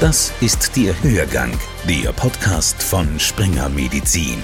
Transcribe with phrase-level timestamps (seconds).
[0.00, 1.50] Das ist der Hörgang,
[1.88, 4.40] der Podcast von Springer Medizin.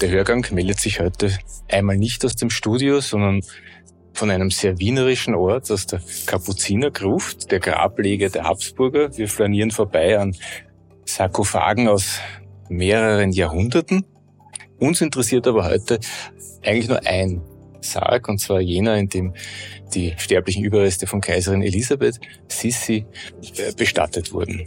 [0.00, 1.36] Der Hörgang meldet sich heute
[1.68, 3.40] einmal nicht aus dem Studio, sondern
[4.14, 9.16] von einem sehr wienerischen Ort, aus der Kapuzinergruft, der Grablege der Habsburger.
[9.18, 10.36] Wir flanieren vorbei an
[11.04, 12.20] Sarkophagen aus
[12.68, 14.04] mehreren Jahrhunderten.
[14.82, 16.00] Uns interessiert aber heute
[16.64, 17.40] eigentlich nur ein
[17.82, 19.32] Sarg, und zwar jener, in dem
[19.94, 22.18] die sterblichen Überreste von Kaiserin Elisabeth
[22.48, 23.06] Sissi
[23.58, 24.66] äh, bestattet wurden.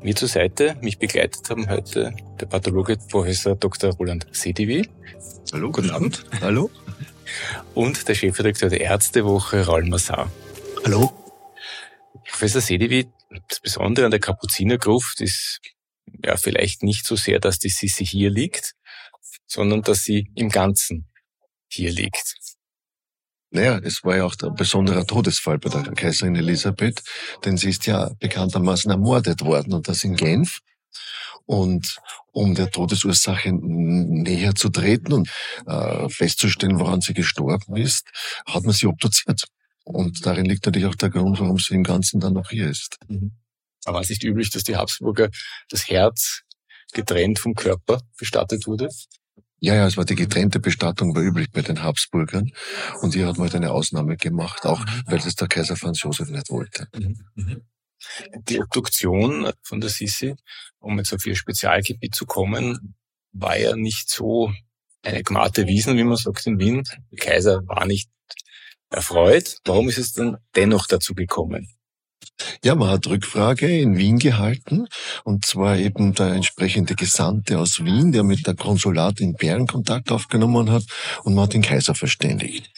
[0.00, 3.92] Mir zur Seite, mich begleitet haben heute der Pathologe Professor Dr.
[3.96, 4.88] Roland Sedivi.
[5.52, 6.24] Hallo, guten Abend.
[6.40, 6.70] Hallo.
[7.74, 10.32] Und der Chefredakteur der Ärztewoche, Raul Massar.
[10.86, 11.12] Hallo.
[12.30, 13.08] Professor Sedivi,
[13.46, 15.60] das Besondere an der Kapuzinergruft ist
[16.24, 18.74] ja vielleicht nicht so sehr, dass die Sissi hier liegt,
[19.52, 21.08] sondern dass sie im Ganzen
[21.68, 22.34] hier liegt.
[23.50, 27.02] Naja, es war ja auch der besondere Todesfall bei der Kaiserin Elisabeth,
[27.44, 30.60] denn sie ist ja bekanntermaßen ermordet worden und das in Genf.
[31.44, 31.96] Und
[32.32, 35.28] um der Todesursache näher zu treten und
[35.66, 38.08] äh, festzustellen, woran sie gestorben ist,
[38.46, 39.44] hat man sie obduziert.
[39.84, 42.96] Und darin liegt natürlich auch der Grund, warum sie im Ganzen dann noch hier ist.
[43.08, 43.32] Mhm.
[43.84, 45.28] Aber es ist nicht üblich, dass die Habsburger
[45.68, 46.42] das Herz
[46.92, 48.88] getrennt vom Körper bestattet wurde?
[49.64, 52.50] Ja, ja, es war die getrennte Bestattung war üblich bei den Habsburgern
[53.00, 55.02] und hier hat man halt eine Ausnahme gemacht, auch mhm.
[55.06, 56.88] weil das der Kaiser Franz Josef nicht wollte.
[56.92, 57.16] Mhm.
[57.36, 57.62] Mhm.
[58.48, 60.34] Die Obduktion von der Sissi,
[60.80, 62.96] um jetzt auf ihr Spezialgebiet zu kommen,
[63.30, 64.52] war ja nicht so
[65.02, 66.82] eine gmate Wiesen, wie man sagt in Wien.
[67.12, 68.10] Der Kaiser war nicht
[68.90, 69.58] erfreut.
[69.64, 71.68] Warum ist es dann dennoch dazu gekommen?
[72.64, 74.86] Ja, man hat Rückfrage in Wien gehalten
[75.24, 80.10] und zwar eben der entsprechende Gesandte aus Wien, der mit der Konsulat in Bern Kontakt
[80.10, 80.84] aufgenommen hat
[81.24, 82.70] und man hat den Kaiser verständigt.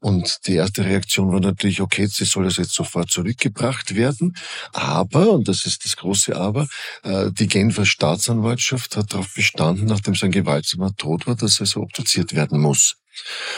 [0.00, 4.34] Und die erste Reaktion war natürlich, okay, sie soll das jetzt sofort zurückgebracht werden,
[4.72, 6.68] aber, und das ist das große Aber,
[7.02, 11.80] äh, die Genfer Staatsanwaltschaft hat darauf bestanden, nachdem sein gewaltsamer Tod war, dass er so
[11.80, 12.96] obduziert werden muss.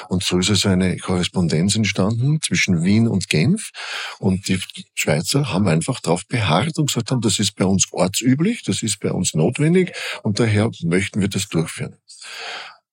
[0.09, 3.71] Und so ist also eine Korrespondenz entstanden zwischen Wien und Genf.
[4.19, 4.61] Und die
[4.95, 9.01] Schweizer haben einfach darauf beharrt und gesagt haben, das ist bei uns ortsüblich, das ist
[9.01, 9.93] bei uns notwendig
[10.23, 11.97] und daher möchten wir das durchführen.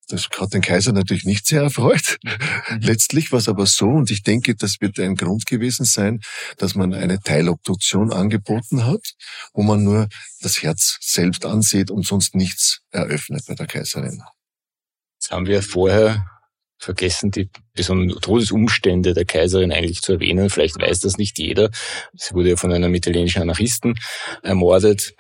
[0.08, 2.18] Das hat den Kaiser natürlich nicht sehr erfreut.
[2.24, 2.80] Mhm.
[2.82, 6.22] Letztlich war es aber so, und ich denke, das wird ein Grund gewesen sein,
[6.58, 9.14] dass man eine Teilobduktion angeboten hat,
[9.54, 10.08] wo man nur
[10.42, 14.22] das Herz selbst ansieht und sonst nichts eröffnet bei der Kaiserin.
[15.20, 16.24] Jetzt haben wir vorher
[16.86, 20.50] vergessen, die besonderen Todesumstände der Kaiserin eigentlich zu erwähnen.
[20.50, 21.70] Vielleicht weiß das nicht jeder.
[22.14, 23.96] Sie wurde ja von einem italienischen Anarchisten
[24.44, 25.16] ermordet.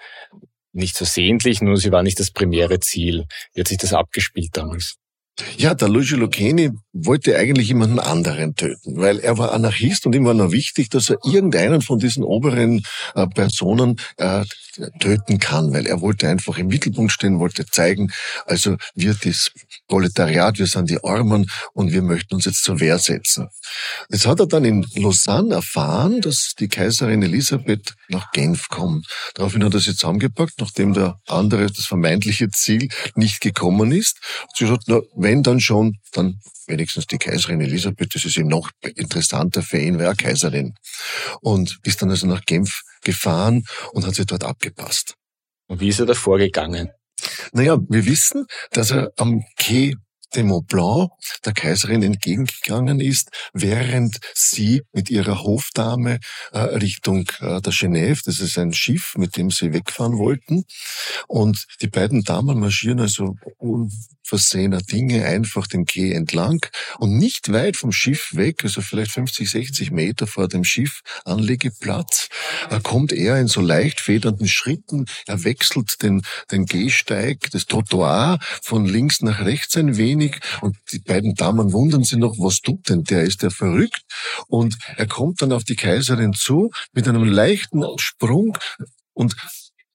[0.71, 3.25] Nicht versehentlich, nur sie war nicht das primäre Ziel.
[3.53, 4.95] Wie hat sich das abgespielt damals?
[5.57, 10.23] Ja, der Luigi Lucchini wollte eigentlich jemanden anderen töten, weil er war Anarchist und ihm
[10.23, 12.83] war nur wichtig, dass er irgendeinen von diesen oberen
[13.15, 14.45] äh, Personen äh,
[14.99, 18.11] töten kann, weil er wollte einfach im Mittelpunkt stehen, wollte zeigen,
[18.45, 19.51] also wir das
[19.87, 23.49] Proletariat, wir sind die Armen und wir möchten uns jetzt zur Wehr setzen.
[24.09, 29.07] Jetzt hat er dann in Lausanne erfahren, dass die Kaiserin Elisabeth nach Genf kommt.
[29.33, 34.19] Daraufhin hat er sie zusammengepackt, nachdem der andere, das vermeintliche Ziel, nicht gekommen ist.
[34.55, 38.47] Sie hat gesagt, na, wenn dann schon, dann wenigstens die Kaiserin Elisabeth, das ist eben
[38.47, 40.75] noch interessanter für ihn, wäre Kaiserin.
[41.41, 45.15] Und ist dann also nach Genf gefahren und hat sich dort abgepasst.
[45.67, 46.91] Und wie ist er da vorgegangen?
[47.53, 49.95] Naja, wir wissen, dass er am Quai
[50.35, 51.11] de Mont Blanc
[51.45, 56.19] der Kaiserin entgegengegangen ist, während sie mit ihrer Hofdame
[56.51, 60.65] äh, Richtung äh, der Genève, das ist ein Schiff, mit dem sie wegfahren wollten,
[61.27, 63.35] und die beiden Damen marschieren also
[64.25, 66.65] unversehener Dinge einfach den Quai entlang
[66.97, 72.29] und nicht weit vom Schiff weg, also vielleicht 50, 60 Meter vor dem Schiff Anlegeplatz,
[72.69, 78.39] äh, kommt er in so leicht federnden Schritten, er wechselt den, den Gehsteig, das Trottoir
[78.61, 82.89] von links nach rechts ein wenig, und die beiden Damen wundern sich noch, was tut
[82.89, 83.23] denn der?
[83.23, 84.01] Ist der verrückt?
[84.47, 88.57] Und er kommt dann auf die Kaiserin zu mit einem leichten Sprung
[89.13, 89.35] und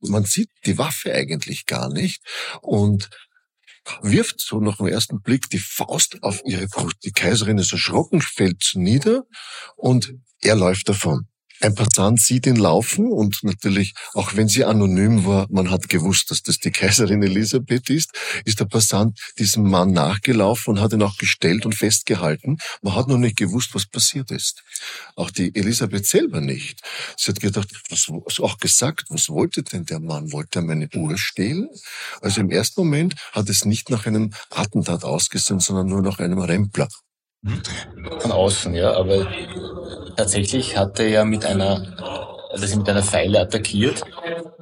[0.01, 2.23] man sieht die Waffe eigentlich gar nicht
[2.63, 3.11] und
[4.03, 6.97] wirft so nach dem ersten Blick die Faust auf ihre Brust.
[7.05, 9.25] Die Kaiserin ist erschrocken, fällt nieder
[9.77, 11.30] und er läuft davon.
[11.63, 16.31] Ein Passant sieht ihn laufen und natürlich, auch wenn sie anonym war, man hat gewusst,
[16.31, 18.13] dass das die Kaiserin Elisabeth ist,
[18.47, 22.57] ist der Passant diesem Mann nachgelaufen und hat ihn auch gestellt und festgehalten.
[22.81, 24.63] Man hat noch nicht gewusst, was passiert ist.
[25.17, 26.81] Auch die Elisabeth selber nicht.
[27.19, 28.09] Sie hat gedacht, was,
[28.41, 30.33] auch gesagt, was wollte denn der Mann?
[30.33, 31.69] Wollte er meine Uhr stehlen?
[32.23, 36.39] Also im ersten Moment hat es nicht nach einem Attentat ausgesehen, sondern nur nach einem
[36.39, 36.89] Rempler.
[38.21, 39.31] Von außen, ja, aber
[40.17, 41.83] tatsächlich hat er ja mit einer,
[42.51, 44.03] also mit einer Pfeile attackiert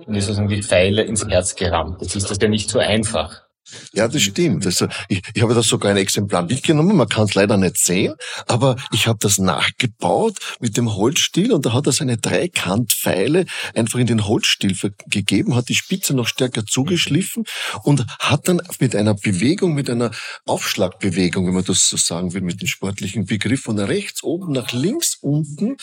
[0.06, 2.00] und ist sozusagen die Pfeile ins Herz gerammt.
[2.00, 3.47] Jetzt ist das ja nicht so einfach.
[3.92, 4.64] Ja, das stimmt.
[4.66, 6.96] Also ich, ich habe da sogar ein Exemplar mitgenommen.
[6.96, 8.14] Man kann es leider nicht sehen,
[8.46, 13.98] aber ich habe das nachgebaut mit dem Holzstiel und da hat er seine Dreikantpfeile einfach
[13.98, 14.76] in den Holzstiel
[15.08, 17.44] gegeben, hat die Spitze noch stärker zugeschliffen
[17.82, 20.10] und hat dann mit einer Bewegung, mit einer
[20.46, 24.72] Aufschlagbewegung, wenn man das so sagen will, mit dem sportlichen Begriff, von rechts oben nach
[24.72, 25.76] links unten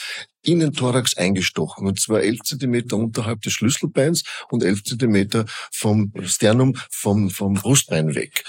[0.45, 1.87] in den Thorax eingestochen.
[1.87, 8.15] Und zwar 11 Zentimeter unterhalb des Schlüsselbeins und 11 Zentimeter vom Sternum, vom, vom Brustbein
[8.15, 8.43] weg.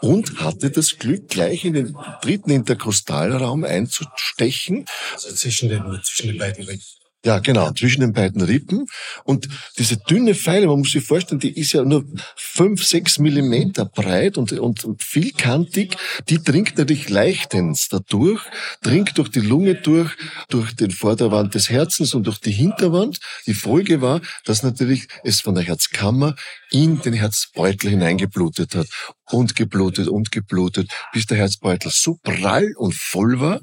[0.00, 4.86] Und hatte das Glück, gleich in den dritten Interkostalraum einzustechen.
[5.12, 6.99] Also zwischen den, zwischen den beiden Rippen.
[7.22, 8.86] Ja, genau, zwischen den beiden Rippen.
[9.24, 9.46] Und
[9.76, 14.38] diese dünne Pfeile, man muss sich vorstellen, die ist ja nur fünf, sechs Millimeter breit
[14.38, 15.98] und, und vielkantig.
[16.30, 18.40] Die dringt natürlich leichtens dadurch,
[18.82, 20.16] dringt durch die Lunge durch,
[20.48, 23.18] durch den Vorderwand des Herzens und durch die Hinterwand.
[23.46, 26.36] Die Folge war, dass natürlich es von der Herzkammer
[26.70, 28.86] in den Herzbeutel hineingeblutet hat
[29.30, 33.60] und geblutet und geblutet, bis der Herzbeutel so prall und voll war,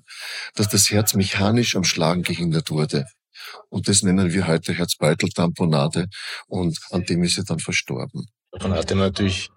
[0.53, 3.07] dass das Herz mechanisch am Schlagen gehindert wurde.
[3.69, 6.07] Und das nennen wir heute Herzbeuteltamponade
[6.47, 8.27] und an dem ist sie dann verstorben.
[8.51, 9.49] Davon hatte man natürlich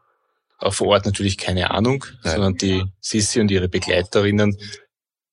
[0.59, 2.35] auch vor Ort natürlich keine Ahnung, Nein.
[2.35, 4.57] sondern die Sissi und ihre Begleiterinnen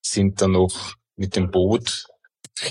[0.01, 2.05] sind dann noch mit dem Boot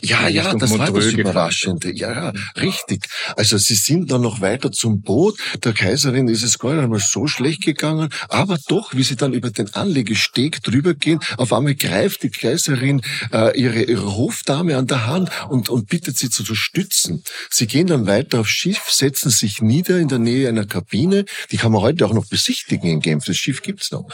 [0.03, 1.93] ja, ja, das Montreux war das Überraschende.
[1.94, 3.06] Ja, ja, richtig.
[3.37, 5.38] Also sie sind dann noch weiter zum Boot.
[5.65, 9.33] Der Kaiserin ist es gar nicht einmal so schlecht gegangen, aber doch, wie sie dann
[9.33, 13.03] über den Anlegesteg drüber gehen, auf einmal greift die Kaiserin
[13.33, 17.23] äh, ihre, ihre Hofdame an der Hand und, und bittet sie zu, zu stützen.
[17.50, 21.25] Sie gehen dann weiter aufs Schiff, setzen sich nieder in der Nähe einer Kabine.
[21.50, 23.25] Die kann man heute auch noch besichtigen in Genf.
[23.25, 24.09] Das Schiff gibt's noch.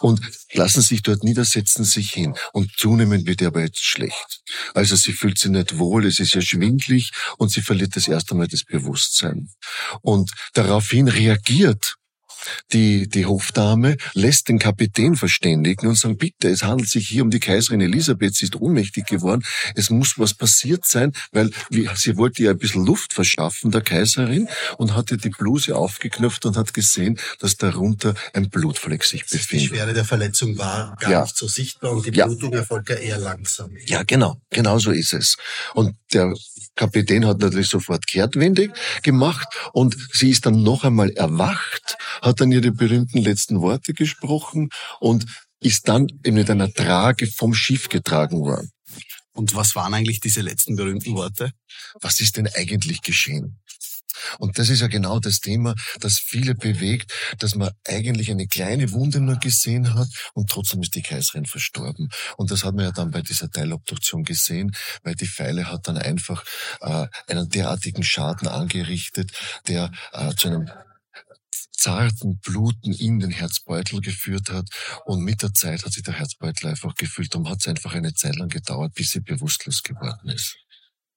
[0.00, 0.20] Und
[0.52, 2.34] lassen sich dort niedersetzen, sich hin.
[2.52, 4.40] Und zunehmend wird ihr aber jetzt schlecht.
[4.74, 8.34] Also sie fühlt sich nicht wohl, es ist ja schwindlig und sie verliert das erste
[8.34, 9.48] Mal das Bewusstsein.
[10.02, 11.96] Und daraufhin reagiert
[12.72, 17.30] die, die Hofdame lässt den Kapitän verständigen und sagen, bitte, es handelt sich hier um
[17.30, 19.42] die Kaiserin Elisabeth, sie ist ohnmächtig geworden,
[19.74, 21.50] es muss was passiert sein, weil
[21.94, 24.48] sie wollte ihr ein bisschen Luft verschaffen, der Kaiserin,
[24.78, 29.70] und hatte die Bluse aufgeknöpft und hat gesehen, dass darunter ein Blutfleck sich befindet.
[29.70, 31.22] Die Schwere der Verletzung war gar ja.
[31.22, 32.58] nicht so sichtbar und die Blutung ja.
[32.58, 33.70] erfolgt ja eher langsam.
[33.86, 35.36] Ja, genau, genau so ist es.
[35.74, 36.34] Und der
[36.74, 38.72] Kapitän hat natürlich sofort kehrtwendig
[39.02, 44.70] gemacht und sie ist dann noch einmal erwacht, hat dann ihre berühmten letzten Worte gesprochen
[45.00, 45.26] und
[45.60, 48.70] ist dann mit einer Trage vom Schiff getragen worden.
[49.32, 51.52] Und was waren eigentlich diese letzten berühmten Worte?
[52.00, 53.58] Was ist denn eigentlich geschehen?
[54.38, 58.92] Und das ist ja genau das Thema, das viele bewegt, dass man eigentlich eine kleine
[58.92, 62.08] Wunde nur gesehen hat und trotzdem ist die Kaiserin verstorben.
[62.36, 65.98] Und das hat man ja dann bei dieser Teilobduktion gesehen, weil die Pfeile hat dann
[65.98, 66.44] einfach
[66.80, 69.32] äh, einen derartigen Schaden angerichtet,
[69.68, 70.70] der äh, zu einem
[71.72, 74.68] zarten Bluten in den Herzbeutel geführt hat.
[75.04, 78.14] Und mit der Zeit hat sich der Herzbeutel einfach gefüllt und hat es einfach eine
[78.14, 80.56] Zeit lang gedauert, bis sie bewusstlos geworden ist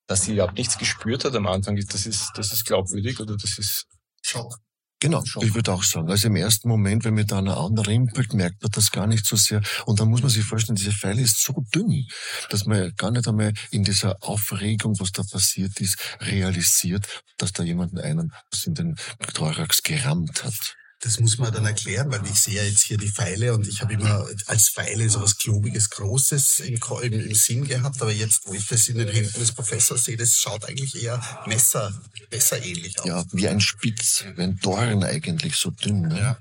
[0.09, 3.59] dass sie überhaupt nichts gespürt hat am Anfang, das ist, das ist glaubwürdig oder das
[3.59, 3.85] ist
[4.23, 4.57] Schock.
[4.99, 5.43] Genau, Schock.
[5.43, 6.09] ich würde auch sagen.
[6.09, 9.37] Also im ersten Moment, wenn mir da einer anrimpelt, merkt man das gar nicht so
[9.37, 9.61] sehr.
[9.85, 12.07] Und dann muss man sich vorstellen, diese Pfeile ist so dünn,
[12.49, 17.63] dass man gar nicht einmal in dieser Aufregung, was da passiert ist, realisiert, dass da
[17.63, 18.33] jemand einen
[18.65, 18.95] in den
[19.35, 20.75] Thorax gerammt hat.
[21.01, 23.79] Das muss man dann erklären, weil ich sehe ja jetzt hier die Pfeile und ich
[23.81, 28.45] habe immer als Pfeile so was Klobiges, Großes im, im, im, Sinn gehabt, aber jetzt,
[28.45, 31.93] wo ich das in den Händen des Professors sehe, das schaut eigentlich eher Messer,
[32.31, 33.05] Messer ähnlich aus.
[33.05, 36.01] Ja, wie ein Spitz, wie ein Dorn eigentlich, so dünn.
[36.01, 36.19] Ne?
[36.19, 36.37] Ja.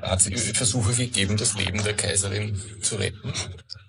[0.00, 3.32] Hat es Versuche gegeben, das Leben der Kaiserin zu retten?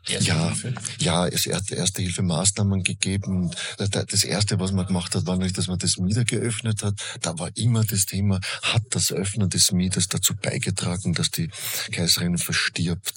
[0.07, 0.73] Erste ja, Hilfe?
[0.99, 3.51] ja, es hat erste Hilfemaßnahmen gegeben.
[3.77, 6.95] Das erste, was man gemacht hat, war nicht, dass man das Mieder geöffnet hat.
[7.21, 11.49] Da war immer das Thema, hat das Öffnen des Mieders dazu beigetragen, dass die
[11.91, 13.13] Kaiserin verstirbt?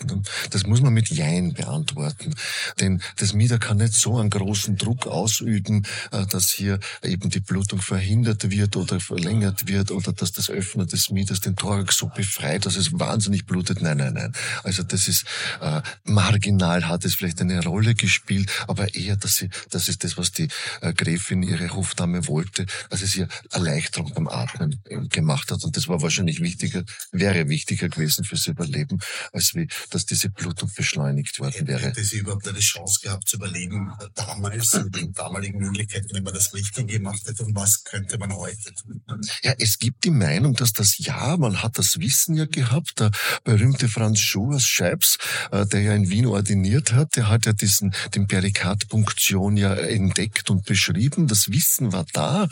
[0.51, 2.35] Das muss man mit Jein beantworten.
[2.81, 7.41] Denn das Mieder kann nicht so einen großen Druck ausüben, äh, dass hier eben die
[7.41, 12.09] Blutung verhindert wird oder verlängert wird oder dass das Öffnen des Mieders den Thorax so
[12.09, 13.81] befreit frei, dass es wahnsinnig blutet.
[13.81, 14.33] Nein, nein, nein.
[14.63, 15.25] Also das ist
[15.61, 20.17] äh, marginal, hat es vielleicht eine Rolle gespielt, aber eher, dass sie, das ist das,
[20.17, 20.49] was die
[20.81, 25.65] äh, Gräfin, ihre Hofdame wollte, dass es ihr Erleichterung beim Atmen gemacht hat.
[25.65, 28.99] Und das war wahrscheinlich wichtiger, wäre wichtiger gewesen fürs Überleben,
[29.33, 31.81] als wie, dass diese Blutung beschleunigt worden wäre.
[31.81, 36.35] Hätte sie überhaupt eine Chance gehabt zu überleben damals, mit den damaligen Möglichkeiten, wenn man
[36.35, 37.45] das richtig gemacht hätte?
[37.45, 39.03] Und was könnte man heute tun?
[39.43, 43.01] Ja, es gibt die Meinung, dass das ja, man hat das Wissen ja gehabt.
[43.01, 43.11] Der
[43.45, 45.19] berühmte Franz Schuh aus Scheibs,
[45.51, 50.51] äh, der ja in Wien ordiniert hat, der hat ja diesen, den Perikardpunktion ja entdeckt
[50.51, 51.27] und beschrieben.
[51.27, 52.49] Das Wissen war da.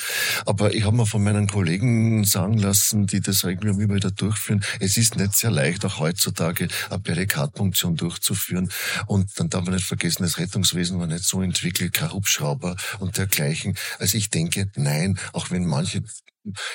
[0.47, 4.65] Aber ich habe mir von meinen Kollegen sagen lassen, die das irgendwie immer wieder durchführen,
[4.81, 8.71] es ist nicht sehr leicht, auch heutzutage eine Perikardpunktion durchzuführen.
[9.07, 13.17] Und dann darf man nicht vergessen, das Rettungswesen war nicht so entwickelt, kein Hubschrauber und
[13.19, 13.77] dergleichen.
[13.99, 16.03] Also ich denke, nein, auch wenn manche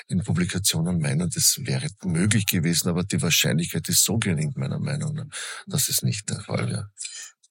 [0.08, 5.16] in Publikationen meinen, das wäre möglich gewesen, aber die Wahrscheinlichkeit ist so gering, meiner Meinung
[5.16, 5.26] nach,
[5.66, 6.90] dass es nicht der Fall wäre.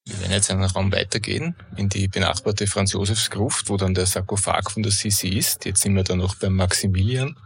[0.04, 4.84] Wir werden jetzt einen Raum weitergehen, in die benachbarte Franz-Josefs-Gruft, wo dann der Sarkophag von
[4.84, 5.64] der Sisi ist.
[5.64, 7.36] Jetzt sind wir dann noch beim Maximilian,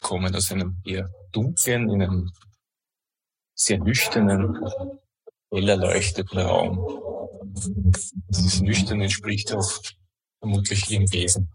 [0.00, 2.30] kommen aus einem eher dunklen, in einem
[3.56, 4.56] sehr nüchternen,
[5.50, 7.02] hell erleuchteten Raum.
[8.28, 9.82] Dieses Nüchtern entspricht auch
[10.38, 11.50] vermutlich ihrem Wesen.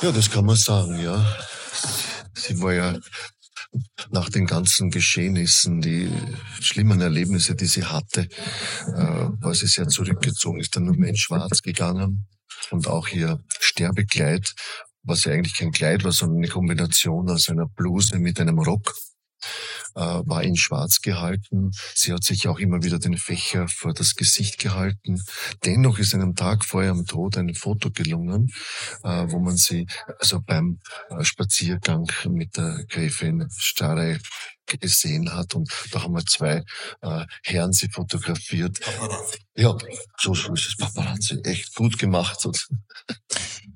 [0.00, 1.26] Ja, das kann man sagen, ja.
[2.34, 2.96] Sie war ja
[4.10, 6.08] nach den ganzen Geschehnissen, die
[6.60, 8.28] schlimmen Erlebnisse, die sie hatte,
[8.86, 12.28] äh, war sie sehr zurückgezogen, ist dann nur mehr in Schwarz gegangen
[12.70, 14.54] und auch ihr Sterbekleid,
[15.02, 18.94] was ja eigentlich kein Kleid war, sondern eine Kombination aus einer Bluse mit einem Rock
[19.94, 21.72] war in Schwarz gehalten.
[21.94, 25.20] Sie hat sich auch immer wieder den Fächer vor das Gesicht gehalten.
[25.64, 28.48] Dennoch ist einem Tag vor ihrem Tod ein Foto gelungen,
[29.02, 29.86] äh, wo man sie
[30.18, 30.80] also beim
[31.10, 34.18] äh, Spaziergang mit der Gräfin Starre
[34.76, 36.62] gesehen hat und da haben wir zwei
[37.00, 38.80] äh, Herren sie fotografiert.
[38.80, 39.38] Paparazzi.
[39.56, 39.76] Ja,
[40.18, 41.40] so, so ist es Paparazzi.
[41.44, 42.46] Echt gut gemacht.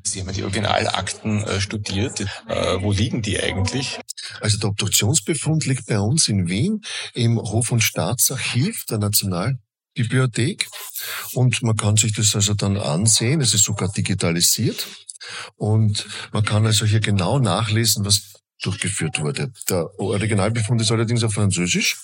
[0.05, 2.21] Sie haben die Originalakten äh, studiert.
[2.49, 3.99] Äh, wo liegen die eigentlich?
[4.41, 6.83] Also der Obduktionsbefund liegt bei uns in Wien
[7.15, 10.69] im Hof- und Staatsarchiv der Nationalbibliothek
[11.33, 13.41] und man kann sich das also dann ansehen.
[13.41, 14.87] Es ist sogar digitalisiert
[15.57, 18.32] und man kann also hier genau nachlesen, was
[18.63, 19.53] durchgeführt wurde.
[19.69, 22.01] Der Originalbefund ist allerdings auf Französisch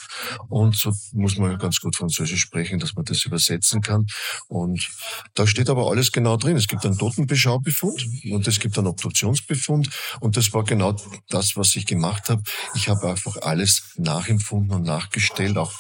[0.49, 4.07] und so muss man ganz gut Französisch sprechen, dass man das übersetzen kann.
[4.49, 4.88] Und
[5.35, 6.57] da steht aber alles genau drin.
[6.57, 10.97] Es gibt einen Totenbeschaubefund und es gibt einen Obduktionsbefund und das war genau
[11.29, 12.43] das, was ich gemacht habe.
[12.75, 15.73] Ich habe einfach alles nachempfunden und nachgestellt, auch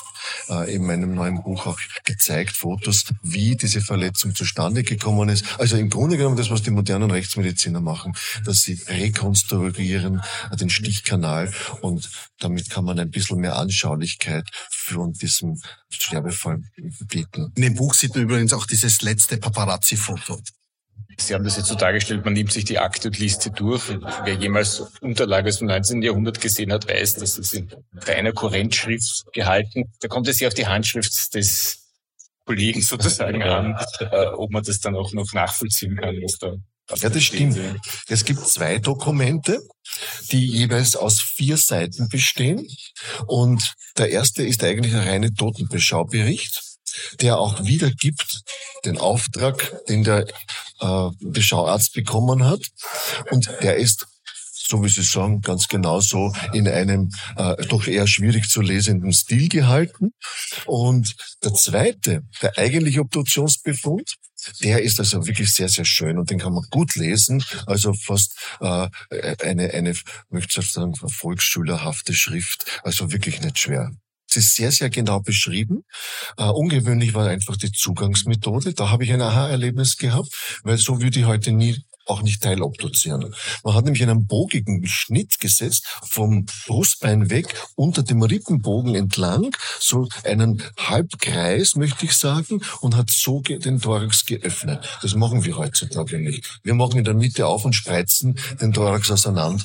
[0.48, 5.44] äh, in meinem neuen Buch auch gezeigt, Fotos, wie diese Verletzung zustande gekommen ist.
[5.58, 10.22] Also im Grunde genommen das, was die modernen Rechtsmediziner machen, dass sie rekonstruieren
[10.58, 15.60] den Stichkanal und damit kann man ein bisschen mehr Anschaulichkeit für diesem
[15.90, 16.62] Sterbefall
[17.06, 17.52] bieten.
[17.56, 20.40] In dem Buch sieht man übrigens auch dieses letzte Paparazzi-Foto.
[21.20, 23.82] Sie haben das jetzt so dargestellt, man nimmt sich die Akte und liest sie durch.
[24.24, 26.00] Wer jemals Unterlage aus dem 19.
[26.02, 29.92] Jahrhundert gesehen hat, weiß, dass es in reiner Kurrentschrift gehalten.
[30.00, 31.88] Da kommt es ja auf die Handschrift des
[32.46, 36.54] Kollegen sozusagen an, äh, ob man das dann auch noch nachvollziehen kann, was da
[36.96, 37.58] ja, das stimmt.
[38.08, 39.60] Es gibt zwei Dokumente,
[40.32, 42.66] die jeweils aus vier Seiten bestehen.
[43.26, 46.67] Und der erste ist eigentlich ein reiner Totenbeschaubericht
[47.20, 48.42] der auch wiedergibt
[48.84, 50.26] den Auftrag, den der
[50.80, 52.62] äh, Beschauarzt bekommen hat.
[53.30, 54.06] Und der ist
[54.68, 59.12] so wie Sie sagen, ganz genau so in einem äh, doch eher schwierig zu lesenden
[59.12, 60.12] Stil gehalten.
[60.66, 64.16] Und der zweite, der eigentliche Obduktionsbefund,
[64.62, 67.42] der ist also wirklich sehr, sehr schön und den kann man gut lesen.
[67.66, 68.88] Also fast äh,
[69.42, 69.94] eine, eine,
[70.28, 72.80] möchte ich sagen, volksschülerhafte Schrift.
[72.84, 73.90] Also wirklich nicht schwer.
[74.38, 75.82] Ist sehr, sehr genau beschrieben.
[76.38, 78.72] Uh, ungewöhnlich war einfach die Zugangsmethode.
[78.72, 83.34] Da habe ich ein Aha-Erlebnis gehabt, weil so würde ich heute nie auch nicht teilobduzieren.
[83.64, 90.08] Man hat nämlich einen bogigen Schnitt gesetzt, vom Brustbein weg, unter dem Rippenbogen entlang, so
[90.24, 94.88] einen Halbkreis, möchte ich sagen, und hat so den Thorax geöffnet.
[95.02, 96.60] Das machen wir heutzutage nicht.
[96.62, 99.64] Wir machen in der Mitte auf und spreizen den Thorax auseinander.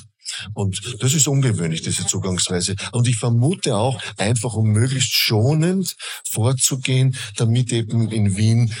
[0.54, 2.76] Und das ist ungewöhnlich, diese Zugangsweise.
[2.92, 5.96] Und ich vermute auch, einfach um möglichst schonend
[6.28, 8.72] vorzugehen, damit eben in Wien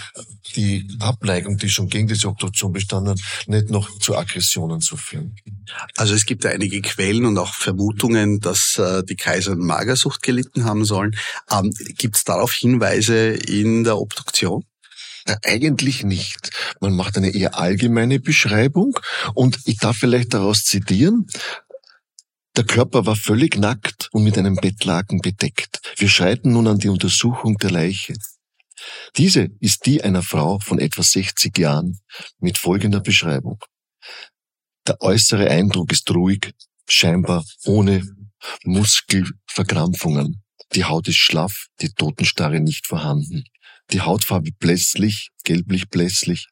[0.56, 5.36] die Abneigung, die schon gegen diese Obduktion bestanden hat, nicht noch zu Aggressionen zu führen.
[5.96, 10.84] Also es gibt einige Quellen und auch Vermutungen, dass äh, die Kaiser Magersucht gelitten haben
[10.84, 11.16] sollen.
[11.50, 14.64] Ähm, gibt es darauf Hinweise in der Obduktion?
[15.26, 16.50] Na, eigentlich nicht.
[16.80, 18.98] Man macht eine eher allgemeine Beschreibung
[19.34, 21.26] und ich darf vielleicht daraus zitieren.
[22.56, 25.80] Der Körper war völlig nackt und mit einem Bettlaken bedeckt.
[25.96, 28.14] Wir schreiten nun an die Untersuchung der Leiche.
[29.16, 31.98] Diese ist die einer Frau von etwa 60 Jahren
[32.38, 33.64] mit folgender Beschreibung.
[34.86, 36.52] Der äußere Eindruck ist ruhig,
[36.86, 38.02] scheinbar ohne
[38.64, 40.42] Muskelverkrampfungen.
[40.74, 43.44] Die Haut ist schlaff, die Totenstarre nicht vorhanden.
[43.92, 46.48] Die Hautfarbe blässlich, gelblich blässlich,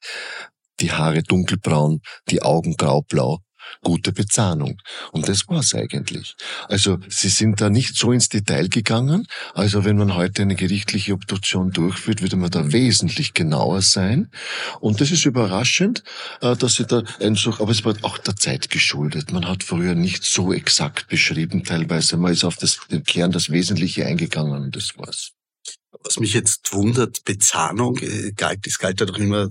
[0.81, 3.41] die Haare dunkelbraun, die Augen graublau,
[3.83, 4.81] gute Bezahnung.
[5.13, 6.35] Und das war's eigentlich.
[6.69, 9.27] Also sie sind da nicht so ins Detail gegangen.
[9.55, 14.31] Also wenn man heute eine gerichtliche Obduktion durchführt, würde man da wesentlich genauer sein.
[14.81, 16.03] Und das ist überraschend,
[16.41, 19.33] äh, dass sie da einfach, aber es war auch der Zeit geschuldet.
[19.33, 22.17] Man hat früher nicht so exakt beschrieben teilweise.
[22.17, 25.33] Man ist auf das, den Kern, das Wesentliche eingegangen und das war's.
[26.05, 29.49] Was mich jetzt wundert, Bezahnung, äh, galt, es galt ja doch immer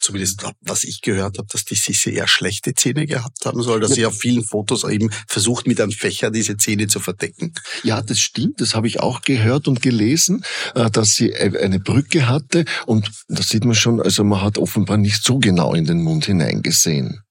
[0.00, 3.90] zumindest was ich gehört habe, dass die Sissi eher schlechte Zähne gehabt haben soll, dass
[3.90, 3.96] ja.
[3.96, 7.54] sie auf vielen Fotos eben versucht, mit einem Fächer diese Zähne zu verdecken.
[7.82, 10.44] Ja, das stimmt, das habe ich auch gehört und gelesen,
[10.74, 14.96] äh, dass sie eine Brücke hatte und da sieht man schon, also man hat offenbar
[14.96, 17.22] nicht so genau in den Mund hineingesehen.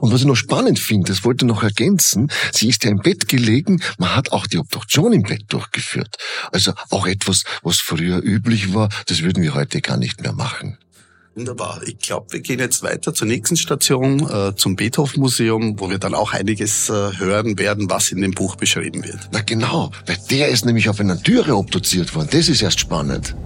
[0.00, 2.98] Und was ich noch spannend finde, das wollte ich noch ergänzen, sie ist ja im
[2.98, 6.16] Bett gelegen, man hat auch die Obduktion im Bett durchgeführt.
[6.52, 10.78] Also auch etwas, was früher üblich war, das würden wir heute gar nicht mehr machen.
[11.36, 11.82] Wunderbar.
[11.84, 15.98] Ich glaube, wir gehen jetzt weiter zur nächsten Station, äh, zum Beethoven Museum, wo wir
[15.98, 19.28] dann auch einiges äh, hören werden, was in dem Buch beschrieben wird.
[19.32, 22.28] Na genau, weil der ist nämlich auf einer Türe obduziert worden.
[22.30, 23.36] Das ist erst spannend.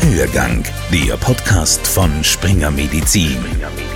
[0.00, 3.32] Hörgang, der Podcast von Springer Medizin.
[3.32, 3.95] Springer Medizin.